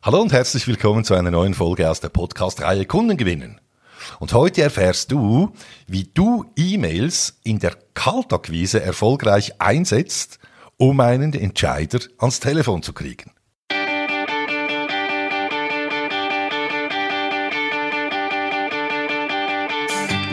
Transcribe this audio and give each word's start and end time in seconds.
Hallo 0.00 0.20
und 0.20 0.32
herzlich 0.32 0.68
willkommen 0.68 1.02
zu 1.02 1.14
einer 1.14 1.32
neuen 1.32 1.54
Folge 1.54 1.90
aus 1.90 1.98
der 1.98 2.08
Podcast-Reihe 2.08 2.86
Kunden 2.86 3.16
gewinnen. 3.16 3.60
Und 4.20 4.32
heute 4.32 4.62
erfährst 4.62 5.10
du, 5.10 5.52
wie 5.88 6.04
du 6.04 6.44
E-Mails 6.54 7.40
in 7.42 7.58
der 7.58 7.76
Kaltakquise 7.94 8.80
erfolgreich 8.80 9.60
einsetzt, 9.60 10.38
um 10.76 11.00
einen 11.00 11.32
Entscheider 11.32 11.98
ans 12.18 12.38
Telefon 12.38 12.84
zu 12.84 12.92
kriegen. 12.92 13.32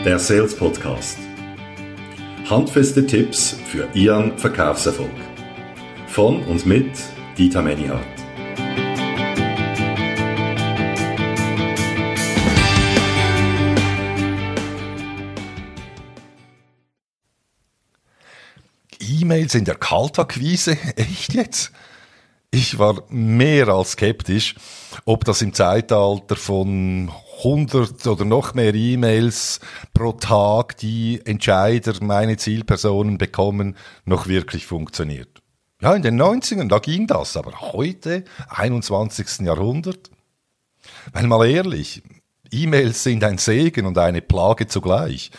Der 0.05 0.19
Sales 0.19 0.55
Podcast. 0.55 1.17
Handfeste 2.47 3.07
Tipps 3.07 3.57
für 3.67 3.87
Ihren 3.95 4.37
Verkaufserfolg. 4.37 5.09
Von 6.05 6.43
und 6.43 6.67
mit 6.67 6.91
Dieter 7.35 7.63
Menihardt. 7.63 8.14
E-Mails 19.35 19.55
in 19.55 19.65
der 19.65 19.75
Kaltakquise? 19.75 20.77
Echt 20.95 21.33
jetzt? 21.33 21.73
Ich 22.51 22.79
war 22.79 23.03
mehr 23.09 23.67
als 23.67 23.91
skeptisch, 23.91 24.55
ob 25.03 25.25
das 25.25 25.41
im 25.41 25.53
Zeitalter 25.53 26.37
von 26.37 27.11
100 27.39 28.07
oder 28.07 28.23
noch 28.23 28.53
mehr 28.53 28.73
E-Mails 28.73 29.59
pro 29.93 30.13
Tag, 30.13 30.77
die 30.77 31.21
Entscheider, 31.25 31.95
meine 32.01 32.37
Zielpersonen 32.37 33.17
bekommen, 33.17 33.75
noch 34.05 34.27
wirklich 34.27 34.65
funktioniert. 34.65 35.41
Ja, 35.81 35.93
in 35.93 36.01
den 36.01 36.21
90ern, 36.21 36.69
da 36.69 36.79
ging 36.79 37.05
das, 37.05 37.35
aber 37.35 37.73
heute, 37.73 38.23
21. 38.47 39.41
Jahrhundert? 39.41 40.11
Weil 41.11 41.27
mal 41.27 41.45
ehrlich, 41.45 42.03
E-Mails 42.63 43.03
sind 43.03 43.23
ein 43.23 43.37
Segen 43.37 43.85
und 43.85 43.97
eine 43.97 44.21
Plage 44.21 44.67
zugleich. 44.67 45.31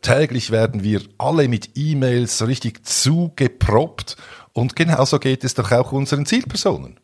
Täglich 0.00 0.50
werden 0.50 0.82
wir 0.82 1.02
alle 1.18 1.46
mit 1.48 1.70
E-Mails 1.74 2.46
richtig 2.46 2.86
zugeproppt 2.86 4.16
und 4.54 4.76
genauso 4.76 5.18
geht 5.18 5.44
es 5.44 5.54
doch 5.54 5.70
auch 5.72 5.92
unseren 5.92 6.24
Zielpersonen. 6.24 6.98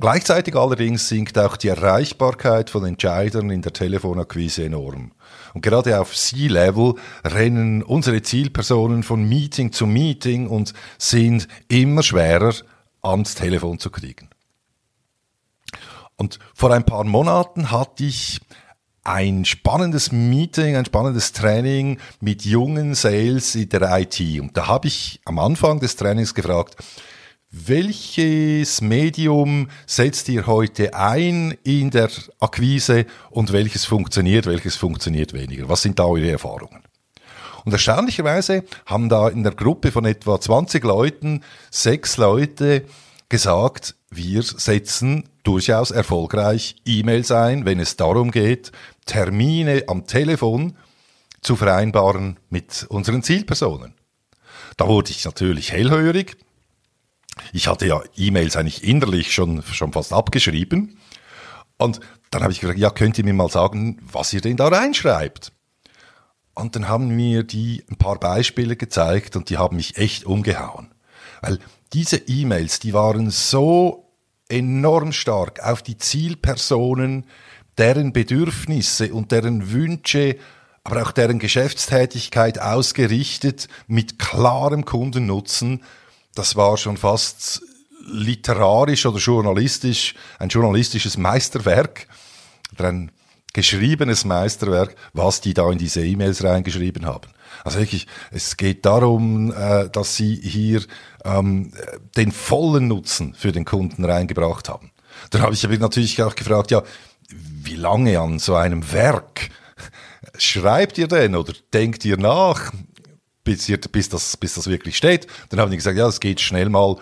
Gleichzeitig 0.00 0.54
allerdings 0.54 1.08
sinkt 1.08 1.36
auch 1.38 1.56
die 1.56 1.68
Erreichbarkeit 1.68 2.70
von 2.70 2.84
Entscheidern 2.84 3.50
in 3.50 3.62
der 3.62 3.72
Telefonakquise 3.72 4.64
enorm. 4.64 5.10
Und 5.54 5.62
gerade 5.62 6.00
auf 6.00 6.14
C-Level 6.14 6.94
rennen 7.24 7.82
unsere 7.82 8.22
Zielpersonen 8.22 9.02
von 9.02 9.28
Meeting 9.28 9.72
zu 9.72 9.86
Meeting 9.86 10.46
und 10.46 10.72
sind 10.98 11.48
immer 11.66 12.04
schwerer 12.04 12.54
ans 13.02 13.34
Telefon 13.34 13.80
zu 13.80 13.90
kriegen. 13.90 14.28
Und 16.18 16.38
vor 16.52 16.72
ein 16.72 16.84
paar 16.84 17.04
Monaten 17.04 17.70
hatte 17.70 18.04
ich 18.04 18.40
ein 19.04 19.44
spannendes 19.46 20.12
Meeting, 20.12 20.76
ein 20.76 20.84
spannendes 20.84 21.32
Training 21.32 21.98
mit 22.20 22.44
jungen 22.44 22.94
Sales 22.94 23.54
in 23.54 23.68
der 23.70 23.98
IT. 23.98 24.20
Und 24.40 24.56
da 24.56 24.66
habe 24.66 24.88
ich 24.88 25.20
am 25.24 25.38
Anfang 25.38 25.80
des 25.80 25.96
Trainings 25.96 26.34
gefragt, 26.34 26.76
welches 27.50 28.82
Medium 28.82 29.68
setzt 29.86 30.28
ihr 30.28 30.46
heute 30.46 30.92
ein 30.92 31.56
in 31.62 31.90
der 31.90 32.10
Akquise 32.40 33.06
und 33.30 33.52
welches 33.52 33.86
funktioniert, 33.86 34.44
welches 34.44 34.76
funktioniert 34.76 35.32
weniger? 35.32 35.68
Was 35.68 35.80
sind 35.82 35.98
da 35.98 36.04
eure 36.04 36.30
Erfahrungen? 36.30 36.82
Und 37.64 37.72
erstaunlicherweise 37.72 38.64
haben 38.84 39.08
da 39.08 39.28
in 39.28 39.44
der 39.44 39.52
Gruppe 39.54 39.92
von 39.92 40.04
etwa 40.04 40.38
20 40.38 40.84
Leuten 40.84 41.42
sechs 41.70 42.18
Leute 42.18 42.84
gesagt, 43.30 43.94
wir 44.10 44.42
setzen 44.42 45.24
durchaus 45.48 45.90
erfolgreich 45.90 46.76
E-Mails 46.84 47.32
ein, 47.32 47.64
wenn 47.64 47.80
es 47.80 47.96
darum 47.96 48.32
geht, 48.32 48.70
Termine 49.06 49.84
am 49.86 50.06
Telefon 50.06 50.76
zu 51.40 51.56
vereinbaren 51.56 52.38
mit 52.50 52.84
unseren 52.90 53.22
Zielpersonen. 53.22 53.94
Da 54.76 54.86
wurde 54.88 55.10
ich 55.10 55.24
natürlich 55.24 55.72
hellhörig. 55.72 56.36
Ich 57.54 57.66
hatte 57.66 57.86
ja 57.86 58.02
E-Mails 58.14 58.56
eigentlich 58.56 58.84
innerlich 58.84 59.32
schon, 59.32 59.62
schon 59.62 59.94
fast 59.94 60.12
abgeschrieben. 60.12 60.98
Und 61.78 62.00
dann 62.30 62.42
habe 62.42 62.52
ich 62.52 62.60
gefragt, 62.60 62.78
ja, 62.78 62.90
könnt 62.90 63.16
ihr 63.16 63.24
mir 63.24 63.32
mal 63.32 63.48
sagen, 63.48 64.02
was 64.02 64.34
ihr 64.34 64.42
denn 64.42 64.58
da 64.58 64.68
reinschreibt? 64.68 65.52
Und 66.54 66.76
dann 66.76 66.88
haben 66.88 67.08
mir 67.16 67.42
die 67.42 67.86
ein 67.88 67.96
paar 67.96 68.20
Beispiele 68.20 68.76
gezeigt 68.76 69.34
und 69.34 69.48
die 69.48 69.56
haben 69.56 69.76
mich 69.76 69.96
echt 69.96 70.26
umgehauen. 70.26 70.92
Weil 71.40 71.58
diese 71.94 72.18
E-Mails, 72.18 72.80
die 72.80 72.92
waren 72.92 73.30
so 73.30 74.07
enorm 74.48 75.12
stark 75.12 75.60
auf 75.60 75.82
die 75.82 75.98
Zielpersonen, 75.98 77.24
deren 77.76 78.12
Bedürfnisse 78.12 79.12
und 79.12 79.32
deren 79.32 79.70
Wünsche, 79.72 80.36
aber 80.84 81.02
auch 81.02 81.12
deren 81.12 81.38
Geschäftstätigkeit 81.38 82.60
ausgerichtet 82.60 83.68
mit 83.86 84.18
klarem 84.18 84.84
Kundennutzen. 84.84 85.82
Das 86.34 86.56
war 86.56 86.76
schon 86.76 86.96
fast 86.96 87.62
literarisch 88.06 89.04
oder 89.06 89.18
journalistisch, 89.18 90.14
ein 90.38 90.48
journalistisches 90.48 91.18
Meisterwerk 91.18 92.06
oder 92.72 92.88
ein 92.88 93.12
geschriebenes 93.52 94.24
Meisterwerk, 94.24 94.96
was 95.12 95.40
die 95.40 95.54
da 95.54 95.70
in 95.70 95.78
diese 95.78 96.04
E-Mails 96.04 96.42
reingeschrieben 96.42 97.06
haben. 97.06 97.28
Also 97.64 97.78
wirklich, 97.78 98.06
es 98.30 98.56
geht 98.56 98.86
darum, 98.86 99.52
äh, 99.52 99.88
dass 99.90 100.16
sie 100.16 100.34
hier 100.36 100.82
ähm, 101.24 101.72
den 102.16 102.32
vollen 102.32 102.88
Nutzen 102.88 103.34
für 103.34 103.52
den 103.52 103.64
Kunden 103.64 104.04
reingebracht 104.04 104.68
haben. 104.68 104.90
Dann 105.30 105.42
habe 105.42 105.54
ich 105.54 105.62
natürlich 105.62 106.22
auch 106.22 106.34
gefragt, 106.34 106.70
ja, 106.70 106.82
wie 107.30 107.76
lange 107.76 108.18
an 108.18 108.38
so 108.38 108.54
einem 108.54 108.92
Werk 108.92 109.50
schreibt 110.36 110.98
ihr 110.98 111.08
denn 111.08 111.34
oder 111.34 111.52
denkt 111.72 112.04
ihr 112.04 112.16
nach, 112.16 112.72
bis, 113.44 113.68
ihr, 113.68 113.78
bis, 113.78 114.08
das, 114.08 114.36
bis 114.36 114.54
das 114.54 114.66
wirklich 114.66 114.96
steht? 114.96 115.26
Dann 115.48 115.60
haben 115.60 115.70
die 115.70 115.76
gesagt, 115.76 115.98
ja, 115.98 116.06
es 116.06 116.20
geht 116.20 116.40
schnell 116.40 116.68
mal 116.68 116.96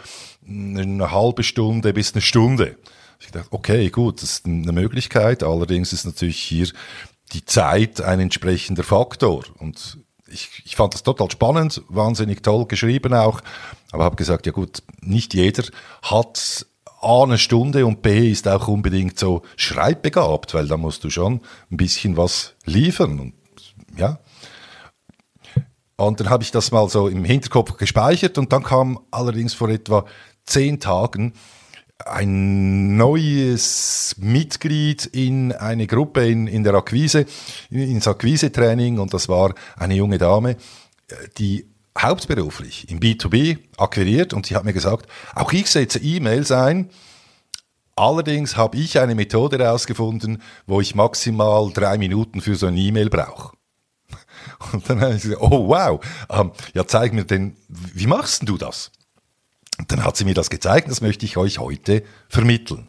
eine 0.48 1.10
halbe 1.10 1.42
Stunde 1.42 1.92
bis 1.92 2.12
eine 2.12 2.22
Stunde. 2.22 2.76
Ich 3.20 3.30
dachte, 3.30 3.48
okay, 3.50 3.88
gut, 3.90 4.22
das 4.22 4.32
ist 4.32 4.46
eine 4.46 4.72
Möglichkeit. 4.72 5.42
Allerdings 5.42 5.92
ist 5.92 6.04
natürlich 6.04 6.38
hier 6.38 6.68
die 7.32 7.44
Zeit 7.44 8.00
ein 8.00 8.20
entsprechender 8.20 8.84
Faktor. 8.84 9.44
Und 9.58 9.98
ich, 10.36 10.62
ich 10.64 10.76
fand 10.76 10.94
das 10.94 11.02
total 11.02 11.30
spannend, 11.30 11.82
wahnsinnig 11.88 12.42
toll 12.42 12.66
geschrieben 12.66 13.14
auch, 13.14 13.40
aber 13.92 14.04
habe 14.04 14.16
gesagt, 14.16 14.46
ja 14.46 14.52
gut, 14.52 14.82
nicht 15.00 15.34
jeder 15.34 15.64
hat 16.02 16.66
A 17.00 17.22
eine 17.22 17.38
Stunde 17.38 17.86
und 17.86 18.02
B 18.02 18.30
ist 18.30 18.48
auch 18.48 18.68
unbedingt 18.68 19.18
so 19.18 19.42
schreibbegabt, 19.56 20.54
weil 20.54 20.66
da 20.68 20.76
musst 20.76 21.04
du 21.04 21.10
schon 21.10 21.40
ein 21.70 21.76
bisschen 21.76 22.16
was 22.16 22.54
liefern 22.64 23.18
und 23.20 23.34
ja. 23.96 24.18
Und 25.96 26.20
dann 26.20 26.28
habe 26.28 26.42
ich 26.42 26.50
das 26.50 26.72
mal 26.72 26.88
so 26.90 27.08
im 27.08 27.24
Hinterkopf 27.24 27.78
gespeichert 27.78 28.36
und 28.36 28.52
dann 28.52 28.62
kam 28.62 29.00
allerdings 29.10 29.54
vor 29.54 29.70
etwa 29.70 30.04
zehn 30.44 30.78
Tagen 30.78 31.32
ein 32.04 32.96
neues 32.96 34.14
Mitglied 34.18 35.06
in 35.06 35.52
eine 35.52 35.86
Gruppe 35.86 36.28
in, 36.28 36.46
in 36.46 36.62
der 36.62 36.74
Akquise, 36.74 37.26
ins 37.70 38.06
Akquise-Training 38.06 38.98
und 38.98 39.14
das 39.14 39.28
war 39.28 39.54
eine 39.76 39.94
junge 39.94 40.18
Dame, 40.18 40.56
die 41.38 41.66
hauptberuflich 41.98 42.90
im 42.90 43.00
B2B 43.00 43.58
akquiriert 43.78 44.34
und 44.34 44.46
sie 44.46 44.54
hat 44.56 44.64
mir 44.64 44.74
gesagt, 44.74 45.10
auch 45.34 45.52
ich 45.52 45.68
setze 45.68 45.98
E-Mails 45.98 46.52
ein, 46.52 46.90
allerdings 47.94 48.56
habe 48.56 48.76
ich 48.76 48.98
eine 48.98 49.14
Methode 49.14 49.58
herausgefunden, 49.58 50.42
wo 50.66 50.80
ich 50.80 50.94
maximal 50.94 51.70
drei 51.72 51.96
Minuten 51.96 52.40
für 52.40 52.56
so 52.56 52.66
eine 52.66 52.78
E-Mail 52.78 53.08
brauche. 53.08 53.56
Und 54.72 54.88
dann 54.88 55.00
habe 55.00 55.14
ich 55.14 55.22
gesagt, 55.22 55.40
oh 55.40 55.68
wow, 55.68 56.00
ähm, 56.30 56.52
ja 56.74 56.86
zeig 56.86 57.12
mir 57.12 57.24
denn, 57.24 57.56
wie 57.68 58.06
machst 58.06 58.42
denn 58.42 58.46
du 58.46 58.58
das? 58.58 58.92
Und 59.86 59.92
dann 59.92 60.04
hat 60.04 60.16
sie 60.16 60.24
mir 60.24 60.34
das 60.34 60.50
gezeigt, 60.50 60.90
das 60.90 61.00
möchte 61.00 61.24
ich 61.26 61.36
euch 61.36 61.60
heute 61.60 62.02
vermitteln. 62.28 62.88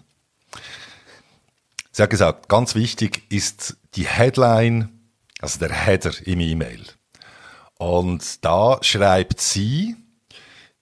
Sie 1.92 2.01
hat 2.01 2.10
gesagt, 2.10 2.50
ganz 2.50 2.74
wichtig 2.74 3.22
ist 3.30 3.77
die 3.94 4.07
Headline, 4.07 4.89
also 5.39 5.60
der 5.60 5.72
Header 5.72 6.12
im 6.25 6.39
E-Mail. 6.39 6.81
Und 7.77 8.44
da 8.44 8.80
schreibt 8.81 9.39
sie 9.39 9.95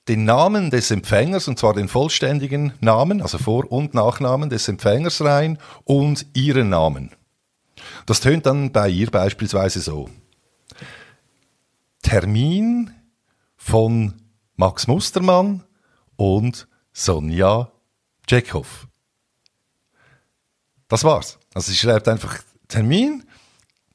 den 0.07 0.24
Namen 0.24 0.69
des 0.72 0.90
Empfängers, 0.90 1.50
und 1.50 1.60
zwar 1.60 1.74
den 1.74 1.90
vollständigen 1.90 2.72
Namen, 2.80 3.22
also 3.22 3.38
Vor- 3.38 3.69
und 3.69 3.94
Nachnamen 3.94 4.50
des 4.50 4.69
Empfängers 4.69 5.19
rein 5.19 5.57
und 5.84 6.28
ihren 6.34 6.69
Namen. 6.69 7.12
Das 8.06 8.22
tönt 8.22 8.45
dann 8.45 8.72
bei 8.72 8.88
ihr 8.88 9.12
beispielsweise 9.12 9.81
so. 9.81 10.10
Termin 12.04 12.94
von 13.57 14.13
Max 14.56 14.88
Mustermann 14.88 15.66
und 16.16 16.68
Sonja 16.94 17.72
Tschechow. 18.28 18.88
Das 20.88 21.04
war's. 21.04 21.40
Also 21.54 21.72
sie 21.72 21.78
schreibt 21.78 22.08
einfach 22.08 22.40
Termin 22.68 23.24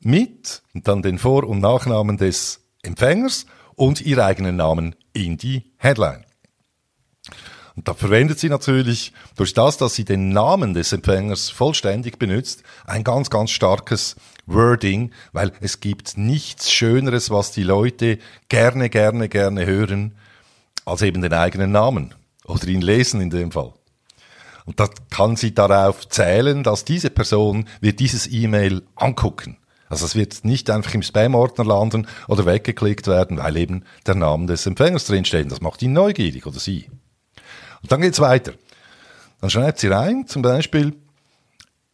mit 0.01 0.63
und 0.75 0.89
dann 0.89 1.03
den 1.03 1.19
Vor- 1.19 1.45
und 1.45 1.61
Nachnamen 1.61 2.17
des 2.17 2.61
Empfängers 2.83 3.47
und 3.75 4.01
ihren 4.01 4.21
eigenen 4.21 4.57
Namen 4.57 4.97
in 5.13 5.37
die 5.37 5.73
Headline. 5.77 6.25
Und 7.77 7.89
da 7.89 7.95
verwendet 7.95 8.39
sie 8.39 8.49
natürlich 8.49 9.13
durch 9.37 9.55
das, 9.55 9.77
dass 9.77 9.95
sie 9.95 10.05
den 10.05 10.31
Namen 10.31 10.75
des 10.75 10.93
Empfängers 10.93 11.51
vollständig 11.51 12.19
benutzt, 12.19 12.63
ein 12.85 13.05
ganz, 13.05 13.31
ganz 13.31 13.51
starkes 13.53 14.17
Wording, 14.47 15.13
weil 15.33 15.53
es 15.61 15.81
gibt 15.81 16.19
nichts 16.19 16.71
Schöneres, 16.73 17.31
was 17.31 17.53
die 17.53 17.63
Leute 17.63 18.19
gerne, 18.49 18.91
gerne, 18.91 19.29
gerne 19.29 19.67
hören, 19.67 20.15
als 20.85 21.03
eben 21.03 21.23
den 21.23 21.33
eigenen 21.33 21.73
Namen 21.73 22.15
oder 22.45 22.67
ihn 22.69 22.81
lesen 22.81 23.21
in 23.21 23.31
dem 23.31 23.53
Fall. 23.53 23.73
Und 24.67 24.79
da 24.79 24.89
kann 25.11 25.37
sie 25.37 25.55
darauf 25.55 26.09
zählen, 26.09 26.63
dass 26.63 26.85
diese 26.85 27.11
Person 27.11 27.67
wird 27.81 28.01
dieses 28.01 28.31
E-Mail 28.31 28.83
angucken. 28.95 29.57
Also 29.89 30.07
es 30.07 30.15
wird 30.15 30.45
nicht 30.45 30.71
einfach 30.71 30.95
im 30.95 31.03
Spam-Ordner 31.03 31.65
landen 31.65 32.07
oder 32.29 32.47
weggeklickt 32.47 33.09
werden, 33.09 33.39
weil 33.39 33.57
eben 33.57 33.85
der 34.07 34.15
Name 34.15 34.47
des 34.47 34.65
Empfängers 34.67 35.07
drinsteht. 35.07 35.51
Das 35.51 35.61
macht 35.61 35.83
ihn 35.83 35.93
neugierig 35.93 36.47
oder 36.47 36.61
sie. 36.61 36.89
Und 37.83 37.91
dann 37.91 38.01
geht's 38.01 38.21
weiter. 38.21 38.53
Dann 39.41 39.51
schreibt 39.51 39.81
sie 39.81 39.89
rein, 39.89 40.27
zum 40.29 40.43
Beispiel, 40.43 40.95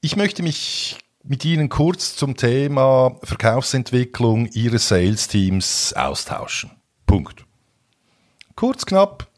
ich 0.03 0.17
möchte 0.17 0.43
mich 0.43 0.99
mit 1.23 1.45
Ihnen 1.45 1.69
kurz 1.69 2.17
zum 2.17 2.37
Thema 2.37 3.17
Verkaufsentwicklung 3.23 4.47
Ihres 4.47 4.89
Sales-Teams 4.89 5.95
austauschen. 5.95 6.71
Punkt. 7.07 7.46
Kurz, 8.57 8.87
knapp, 8.87 9.29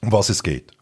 um 0.00 0.12
was 0.12 0.30
es 0.30 0.42
geht. 0.42 0.72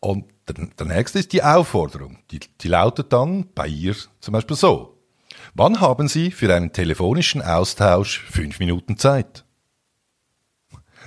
Und 0.00 0.24
der, 0.48 0.66
der 0.66 0.86
nächste 0.86 1.18
ist 1.18 1.32
die 1.32 1.42
Aufforderung. 1.42 2.18
Die, 2.30 2.40
die 2.40 2.68
lautet 2.68 3.12
dann 3.12 3.46
bei 3.54 3.68
ihr 3.68 3.94
zum 4.20 4.32
Beispiel 4.32 4.56
so. 4.56 4.98
Wann 5.54 5.80
haben 5.80 6.08
Sie 6.08 6.30
für 6.30 6.52
einen 6.54 6.72
telefonischen 6.72 7.42
Austausch 7.42 8.20
fünf 8.20 8.58
Minuten 8.58 8.96
Zeit? 8.96 9.44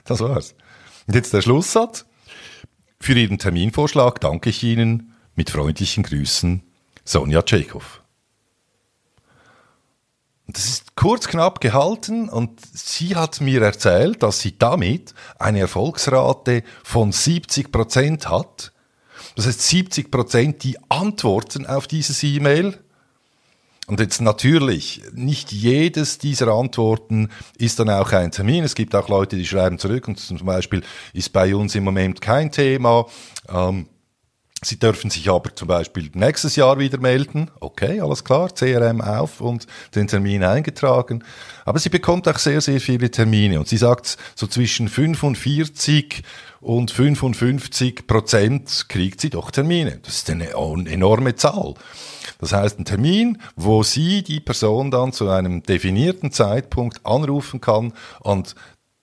Das 0.03 0.19
war's. 0.19 0.56
Und 1.07 1.15
jetzt 1.15 1.33
der 1.33 1.41
Schlusssatz. 1.41 2.06
Für 3.00 3.13
Ihren 3.13 3.39
Terminvorschlag 3.39 4.21
danke 4.21 4.51
ich 4.51 4.63
Ihnen 4.63 5.13
mit 5.35 5.50
freundlichen 5.50 6.03
Grüßen, 6.03 6.63
Sonja 7.03 7.41
Tschechow. 7.41 8.05
Das 10.47 10.65
ist 10.65 10.95
kurz 10.95 11.27
knapp 11.27 11.59
gehalten 11.59 12.30
und 12.30 12.59
sie 12.74 13.15
hat 13.15 13.42
mir 13.42 13.62
erzählt, 13.62 14.21
dass 14.21 14.39
sie 14.39 14.57
damit 14.57 15.13
eine 15.39 15.62
Erfolgsrate 15.62 16.63
von 16.83 17.12
70 17.12 17.71
Prozent 17.71 18.30
hat. 18.30 18.71
Das 19.36 19.47
heißt 19.47 19.62
70 19.62 20.12
Prozent, 20.12 20.63
die 20.63 20.77
antworten 20.89 21.65
auf 21.65 21.88
dieses 21.88 22.21
E-Mail 22.24 22.77
und 23.88 24.00
jetzt 24.00 24.19
natürlich, 24.19 25.03
nicht 25.13 25.51
jedes 25.51 26.18
dieser 26.18 26.48
Antworten 26.48 27.30
ist 27.57 27.80
dann 27.80 27.89
auch 27.89 28.12
ein 28.13 28.31
Termin. 28.31 28.63
Es 28.63 28.74
gibt 28.74 28.95
auch 28.95 29.09
Leute, 29.09 29.36
die 29.36 29.45
schreiben 29.45 29.77
zurück 29.77 30.07
und 30.07 30.19
zum 30.19 30.38
Beispiel 30.39 30.81
ist 31.13 31.31
bei 31.33 31.56
uns 31.56 31.75
im 31.75 31.83
Moment 31.83 32.19
kein 32.19 32.51
Thema. 32.51 33.06
Ähm, 33.48 33.88
Sie 34.65 34.79
dürfen 34.79 35.12
sich 35.12 35.29
aber 35.29 35.56
zum 35.56 35.67
Beispiel 35.67 36.09
nächstes 36.15 36.56
Jahr 36.56 36.79
wieder 36.79 36.97
melden. 36.97 37.51
Okay, 37.59 38.01
alles 38.01 38.23
klar, 38.23 38.50
CRM 38.50 39.00
auf 39.00 39.39
und 39.39 39.67
den 39.94 40.07
Termin 40.07 40.44
eingetragen. 40.44 41.23
Aber 41.65 41.77
sie 41.77 41.89
bekommt 41.89 42.27
auch 42.27 42.39
sehr, 42.39 42.62
sehr 42.62 42.81
viele 42.81 43.12
Termine. 43.12 43.59
Und 43.59 43.67
sie 43.67 43.77
sagt, 43.77 44.17
so 44.33 44.47
zwischen 44.47 44.89
45 44.89 46.23
und 46.62 46.89
55 46.89 48.07
Prozent 48.07 48.85
kriegt 48.89 49.21
sie 49.21 49.29
doch 49.29 49.51
Termine. 49.51 50.00
Das 50.01 50.15
ist 50.15 50.29
eine 50.31 50.50
enorme 50.50 51.35
Zahl. 51.35 51.75
Das 52.39 52.51
heißt, 52.51 52.79
ein 52.79 52.85
Termin, 52.85 53.38
wo 53.56 53.83
sie 53.83 54.23
die 54.23 54.39
Person 54.39 54.89
dann 54.89 55.13
zu 55.13 55.29
einem 55.29 55.62
definierten 55.62 56.31
Zeitpunkt 56.31 57.06
anrufen 57.06 57.62
kann 57.62 57.94
und 58.21 58.56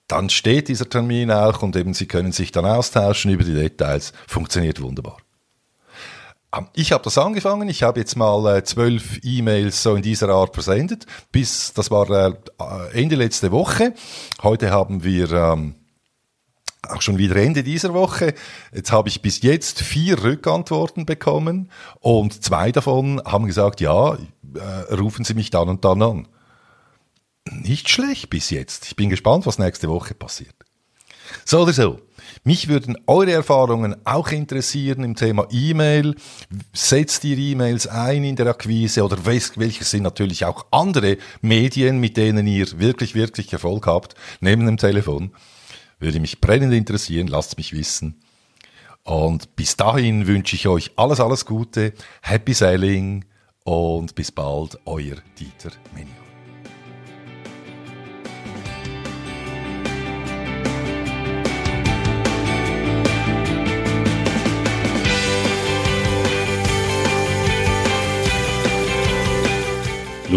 dann 0.09 0.29
steht 0.29 0.69
dieser 0.69 0.91
Termin 0.91 1.31
auch 1.31 1.63
und 1.63 1.77
eben 1.77 1.95
sie 1.95 2.07
können 2.07 2.33
sich 2.33 2.51
dann 2.51 2.67
austauschen 2.67 3.31
über 3.31 3.45
die 3.45 3.55
Details. 3.55 4.13
Funktioniert 4.27 4.81
wunderbar. 4.81 5.19
Ähm, 6.55 6.69
ich 6.75 6.93
habe 6.93 7.05
das 7.05 7.19
angefangen. 7.19 7.69
Ich 7.69 7.83
habe 7.83 8.01
jetzt 8.01 8.17
mal 8.17 8.57
äh, 8.57 8.65
zwölf 8.65 9.21
E-Mails 9.23 9.83
so 9.83 9.95
in 9.95 10.03
dieser 10.03 10.29
Art 10.29 10.55
versendet. 10.55 11.07
Bis 11.31 11.73
das 11.73 11.91
war 11.91 12.11
äh, 12.11 12.35
Ende 12.93 13.17
letzte 13.17 13.53
Woche. 13.53 13.95
Heute 14.43 14.71
haben 14.71 15.05
wir 15.05 15.31
ähm, 15.33 15.75
auch 16.89 17.01
schon 17.01 17.19
wieder 17.19 17.37
Ende 17.37 17.63
dieser 17.63 17.95
Woche. 17.95 18.35
Jetzt 18.73 18.93
habe 18.93 19.09
ich 19.09 19.23
bis 19.23 19.43
jetzt 19.43 19.81
vier 19.81 20.23
Rückantworten 20.23 21.07
bekommen 21.07 21.71
und 22.01 22.43
zwei 22.43 22.73
davon 22.73 23.23
haben 23.25 23.47
gesagt, 23.47 23.81
ja, 23.81 24.15
äh, 24.15 24.95
rufen 24.95 25.25
Sie 25.25 25.35
mich 25.35 25.51
dann 25.51 25.69
und 25.69 25.85
dann 25.85 26.03
an. 26.03 26.29
Nicht 27.51 27.89
schlecht 27.89 28.31
bis 28.31 28.51
jetzt. 28.51 28.87
Ich 28.87 28.97
bin 28.97 29.11
gespannt, 29.11 29.47
was 29.47 29.59
nächste 29.59 29.89
Woche 29.89 30.15
passiert. 30.15 30.55
So 31.45 31.61
oder 31.61 31.73
so. 31.73 32.01
Mich 32.45 32.69
würden 32.69 32.97
eure 33.07 33.33
Erfahrungen 33.33 33.95
auch 34.05 34.31
interessieren 34.31 35.05
im 35.05 35.15
Thema 35.15 35.47
E-Mail. 35.51 36.17
Setzt 36.73 37.25
ihr 37.25 37.39
E-Mails 37.39 37.87
ein 37.87 38.25
in 38.25 38.37
der 38.37 38.49
Akquise 38.49 39.05
oder 39.05 39.25
welche 39.25 39.85
sind 39.85 40.03
natürlich 40.03 40.45
auch 40.45 40.67
andere 40.71 41.19
Medien, 41.41 41.99
mit 41.99 42.17
denen 42.17 42.47
ihr 42.47 42.67
wirklich, 42.81 43.15
wirklich 43.15 43.53
Erfolg 43.53 43.87
habt, 43.87 44.15
neben 44.41 44.67
dem 44.67 44.77
Telefon. 44.77 45.31
Würde 46.01 46.19
mich 46.19 46.41
brennend 46.41 46.75
interessieren, 46.75 47.29
lasst 47.29 47.59
mich 47.59 47.73
wissen. 47.73 48.21
Und 49.05 49.55
bis 49.57 49.77
dahin 49.77 50.27
wünsche 50.27 50.57
ich 50.57 50.67
euch 50.67 50.93
alles, 50.97 51.21
alles 51.21 51.45
Gute, 51.47 51.93
Happy 52.23 52.55
Selling 52.55 53.25
und 53.65 54.15
bis 54.15 54.33
bald, 54.33 54.79
euer 54.85 55.17
Dieter 55.39 55.73
Menion. 55.95 56.22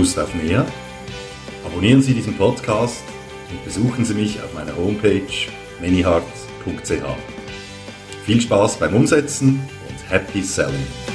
Lust 0.06 0.19
auf 0.19 0.36
mehr? 0.36 0.63
Abonnieren 1.66 2.04
Sie 2.04 2.13
diesen 2.13 2.38
Podcast 2.38 3.02
und 3.50 3.66
besuchen 3.66 4.06
Sie 4.06 4.13
mich 4.13 4.40
auf 4.40 4.54
meiner 4.54 4.78
Homepage 4.78 5.24
manyheart.ch. 5.81 6.92
Viel 8.24 8.40
Spaß 8.40 8.78
beim 8.78 8.94
Umsetzen 8.94 9.68
und 9.90 10.12
Happy 10.12 10.44
Selling! 10.44 11.15